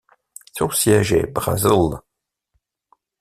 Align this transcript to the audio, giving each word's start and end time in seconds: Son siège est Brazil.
Son 0.57 0.71
siège 0.71 1.13
est 1.13 1.31
Brazil. 1.31 1.99